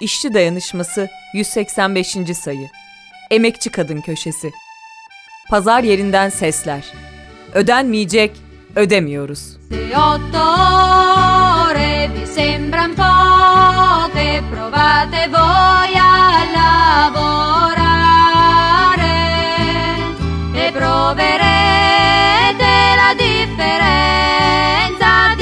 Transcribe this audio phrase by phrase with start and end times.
[0.00, 2.16] İşçi Dayanışması 185.
[2.42, 2.68] sayı.
[3.30, 4.50] Emekçi Kadın Köşesi.
[5.50, 6.84] Pazar yerinden sesler.
[7.54, 8.32] Ödenmeyecek,
[8.76, 9.56] ödemiyoruz.
[9.70, 10.40] Lavorare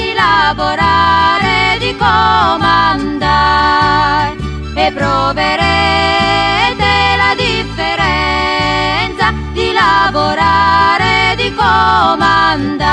[0.01, 2.68] e lavorare di comandare
[4.91, 5.65] proverete
[7.17, 12.89] la differenza di lavorare di comandare.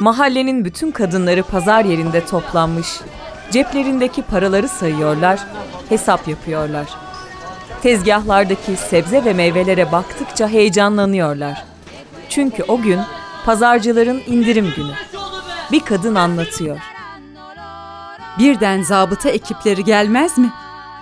[0.00, 3.00] Mahallenin bütün kadınları pazar yerinde toplanmış.
[3.50, 5.40] Ceplerindeki paraları sayıyorlar,
[5.88, 6.86] hesap yapıyorlar.
[7.82, 11.64] Tezgahlardaki sebze ve meyvelere baktıkça heyecanlanıyorlar.
[12.28, 13.00] Çünkü o gün
[13.44, 14.92] pazarcıların indirim günü.
[15.72, 16.95] Bir kadın anlatıyor.
[18.38, 20.52] Birden zabıta ekipleri gelmez mi?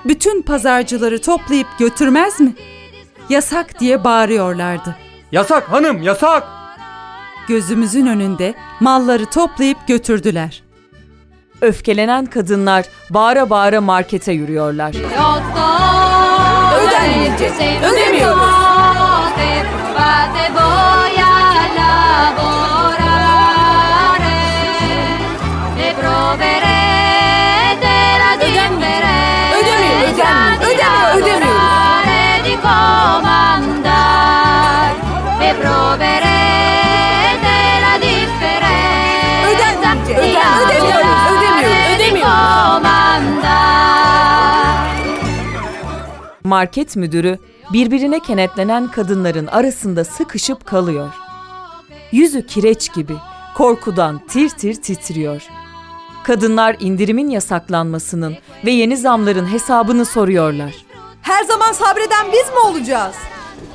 [0.04, 2.54] Bütün pazarcıları toplayıp götürmez mi?
[3.28, 4.96] Yasak diye bağırıyorlardı.
[5.32, 6.44] Yasak hanım yasak.
[7.48, 10.62] Gözümüzün önünde malları toplayıp götürdüler.
[11.60, 14.92] Öfkelenen kadınlar bağıra bağıra markete yürüyorlar.
[14.92, 15.64] Se otto
[17.84, 18.53] ore
[46.54, 47.38] Market müdürü
[47.72, 51.08] birbirine kenetlenen kadınların arasında sıkışıp kalıyor.
[52.12, 53.14] Yüzü kireç gibi
[53.54, 55.42] korkudan tir tir titriyor.
[56.24, 60.74] Kadınlar indirimin yasaklanmasının ve yeni zamların hesabını soruyorlar.
[61.22, 63.14] Her zaman sabreden biz mi olacağız?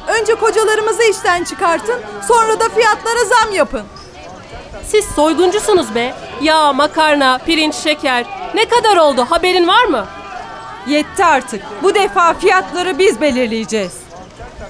[0.07, 3.83] Önce kocalarımızı işten çıkartın, sonra da fiyatlara zam yapın.
[4.83, 6.13] Siz soyguncusunuz be.
[6.41, 8.25] Yağ, makarna, pirinç, şeker.
[8.55, 10.05] Ne kadar oldu haberin var mı?
[10.87, 11.61] Yetti artık.
[11.83, 13.93] Bu defa fiyatları biz belirleyeceğiz.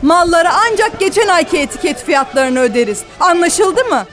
[0.01, 3.03] Mallara ancak geçen ayki etiket fiyatlarını öderiz.
[3.19, 4.05] Anlaşıldı mı?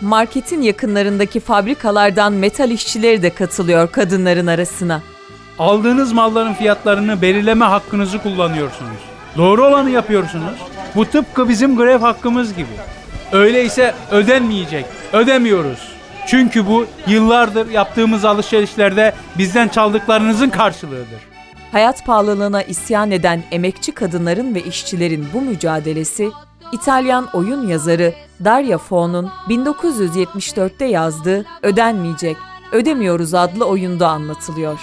[0.00, 5.02] Marketin yakınlarındaki fabrikalardan metal işçileri de katılıyor kadınların arasına.
[5.58, 8.98] Aldığınız malların fiyatlarını belirleme hakkınızı kullanıyorsunuz.
[9.36, 10.58] Doğru olanı yapıyorsunuz.
[10.96, 12.68] Bu tıpkı bizim grev hakkımız gibi.
[13.32, 14.84] Öyleyse ödenmeyecek.
[15.12, 15.95] Ödemiyoruz.
[16.26, 21.20] Çünkü bu yıllardır yaptığımız alışverişlerde bizden çaldıklarınızın karşılığıdır.
[21.72, 26.30] Hayat pahalılığına isyan eden emekçi kadınların ve işçilerin bu mücadelesi,
[26.72, 28.14] İtalyan oyun yazarı
[28.44, 32.36] Daria Fo'nun 1974'te yazdığı Ödenmeyecek,
[32.72, 34.80] Ödemiyoruz adlı oyunda anlatılıyor.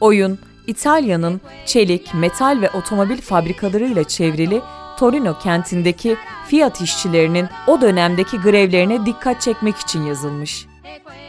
[0.00, 4.60] Oyun, İtalya'nın çelik, metal ve otomobil fabrikalarıyla çevrili
[4.98, 6.16] Torino kentindeki
[6.46, 10.66] Fiat işçilerinin o dönemdeki grevlerine dikkat çekmek için yazılmış.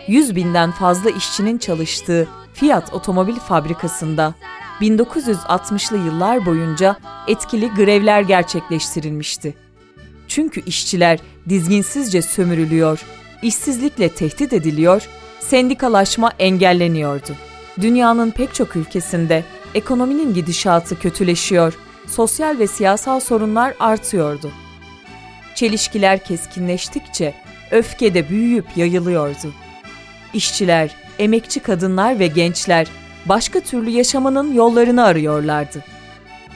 [0.07, 4.33] 100 binden fazla işçinin çalıştığı Fiat otomobil fabrikasında
[4.81, 6.95] 1960'lı yıllar boyunca
[7.27, 9.53] etkili grevler gerçekleştirilmişti.
[10.27, 13.05] Çünkü işçiler dizginsizce sömürülüyor,
[13.41, 15.07] işsizlikle tehdit ediliyor,
[15.39, 17.31] sendikalaşma engelleniyordu.
[17.81, 19.43] Dünyanın pek çok ülkesinde
[19.73, 21.73] ekonominin gidişatı kötüleşiyor,
[22.07, 24.51] sosyal ve siyasal sorunlar artıyordu.
[25.55, 27.33] Çelişkiler keskinleştikçe
[27.71, 29.53] öfke de büyüyüp yayılıyordu.
[30.33, 32.87] İşçiler, emekçi kadınlar ve gençler
[33.25, 35.83] başka türlü yaşamanın yollarını arıyorlardı.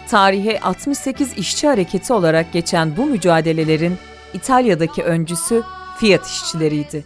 [0.10, 3.98] Tarihe 68 işçi hareketi olarak geçen bu mücadelelerin
[4.34, 5.64] İtalya'daki öncüsü
[6.00, 7.06] Fiat işçileriydi.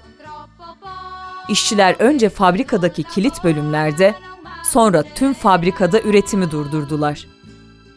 [1.50, 4.16] İşçiler önce fabrikadaki kilit bölümlerde,
[4.72, 7.33] sonra tüm fabrikada üretimi durdurdular.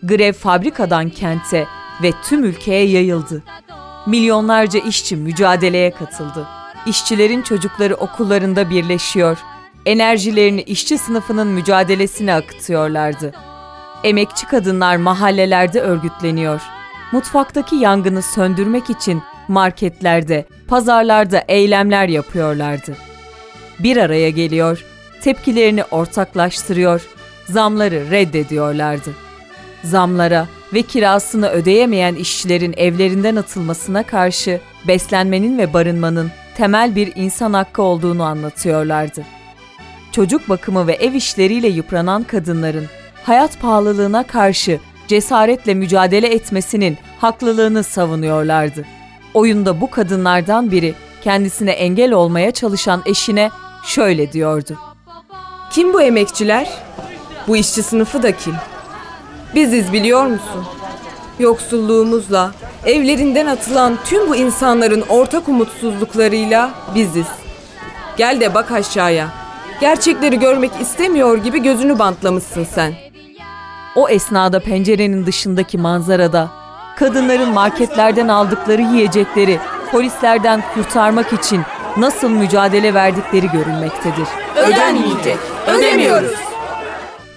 [0.02, 1.66] Grev fabrikadan kente
[2.02, 3.42] ve tüm ülkeye yayıldı.
[4.06, 6.46] Milyonlarca işçi mücadeleye katıldı.
[6.86, 9.38] İşçilerin çocukları okullarında birleşiyor,
[9.86, 13.32] enerjilerini işçi sınıfının mücadelesine akıtıyorlardı.
[14.04, 16.60] Emekçi kadınlar mahallelerde örgütleniyor.
[17.12, 22.96] Mutfaktaki yangını söndürmek için marketlerde, pazarlarda eylemler yapıyorlardı.
[23.78, 24.84] Bir araya geliyor,
[25.22, 27.06] tepkilerini ortaklaştırıyor,
[27.48, 29.25] zamları reddediyorlardı.
[29.86, 37.82] Zamlara ve kirasını ödeyemeyen işçilerin evlerinden atılmasına karşı beslenmenin ve barınmanın temel bir insan hakkı
[37.82, 39.22] olduğunu anlatıyorlardı.
[40.12, 42.86] Çocuk bakımı ve ev işleriyle yıpranan kadınların
[43.24, 48.84] hayat pahalılığına karşı cesaretle mücadele etmesinin haklılığını savunuyorlardı.
[49.34, 50.94] Oyunda bu kadınlardan biri
[51.24, 53.50] kendisine engel olmaya çalışan eşine
[53.84, 54.78] şöyle diyordu.
[55.70, 56.68] Kim bu emekçiler?
[57.48, 58.54] Bu işçi sınıfı da kim?
[59.56, 60.64] Biziz biliyor musun?
[61.38, 62.52] Yoksulluğumuzla,
[62.86, 67.26] evlerinden atılan tüm bu insanların ortak umutsuzluklarıyla biziz.
[68.16, 69.28] Gel de bak aşağıya.
[69.80, 72.94] Gerçekleri görmek istemiyor gibi gözünü bantlamışsın sen.
[73.94, 76.48] O esnada pencerenin dışındaki manzarada
[76.96, 79.58] kadınların marketlerden aldıkları yiyecekleri
[79.92, 81.62] polislerden kurtarmak için
[81.96, 84.28] nasıl mücadele verdikleri görülmektedir.
[84.56, 85.38] Ödenmeyecek.
[85.66, 86.34] Ödemiyoruz.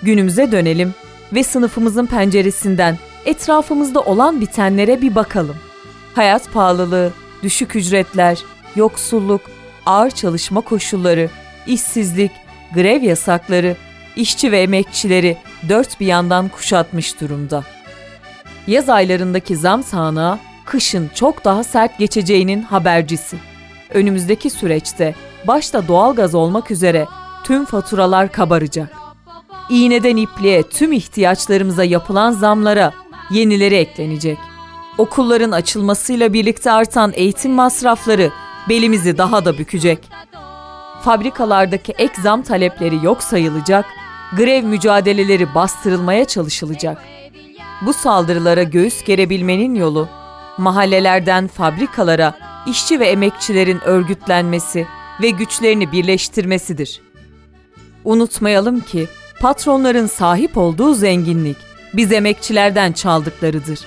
[0.04, 0.94] Günümüze dönelim
[1.34, 5.56] ve sınıfımızın penceresinden etrafımızda olan bitenlere bir bakalım.
[6.16, 8.40] Hayat pahalılığı, düşük ücretler,
[8.76, 9.42] yoksulluk,
[9.86, 11.30] ağır çalışma koşulları,
[11.68, 12.32] işsizlik,
[12.74, 13.76] grev yasakları,
[14.16, 15.38] işçi ve emekçileri
[15.70, 17.64] dört bir yandan kuşatmış durumda.
[18.68, 23.38] Yaz aylarındaki zam sağanağı kışın çok daha sert geçeceğinin habercisi.
[23.94, 25.16] Önümüzdeki süreçte
[25.48, 27.06] başta doğalgaz olmak üzere
[27.44, 28.99] tüm faturalar kabaracak.
[29.70, 32.94] İğneden ipliğe tüm ihtiyaçlarımıza yapılan zamlara
[33.32, 34.38] yenileri eklenecek.
[34.98, 38.32] Okulların açılmasıyla birlikte artan eğitim masrafları
[38.70, 40.00] belimizi daha da bükecek.
[41.02, 43.86] Fabrikalardaki ek zam talepleri yok sayılacak,
[44.38, 47.04] grev mücadeleleri bastırılmaya çalışılacak.
[47.82, 50.10] Bu saldırılara göğüs gerebilmenin yolu
[50.58, 52.34] mahallelerden fabrikalara
[52.68, 54.88] işçi ve emekçilerin örgütlenmesi
[55.22, 57.02] ve güçlerini birleştirmesidir.
[58.06, 59.08] Unutmayalım ki
[59.40, 61.58] patronların sahip olduğu zenginlik
[61.94, 63.80] biz emekçilerden çaldıklarıdır.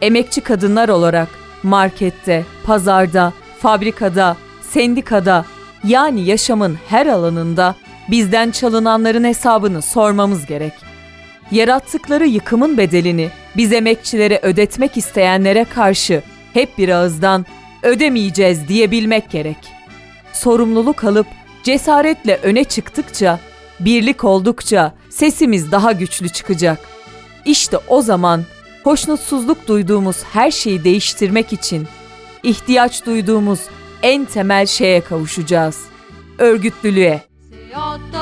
[0.00, 1.28] Emekçi kadınlar olarak
[1.62, 5.44] markette, pazarda, fabrikada, sendikada
[5.84, 7.74] yani yaşamın her alanında
[8.10, 10.72] bizden çalınanların hesabını sormamız gerek.
[11.50, 17.46] Yarattıkları yıkımın bedelini biz emekçilere ödetmek isteyenlere karşı hep bir ağızdan
[17.82, 19.56] ödemeyeceğiz diyebilmek gerek.
[20.32, 21.26] Sorumluluk alıp
[21.62, 23.38] cesaretle öne çıktıkça,
[23.80, 26.78] birlik oldukça sesimiz daha güçlü çıkacak.
[27.44, 28.44] İşte o zaman
[28.84, 31.86] hoşnutsuzluk duyduğumuz her şeyi değiştirmek için
[32.42, 33.60] ihtiyaç duyduğumuz
[34.02, 35.80] en temel şeye kavuşacağız.
[36.38, 37.22] Örgütlülüğe.
[37.76, 38.19] Otto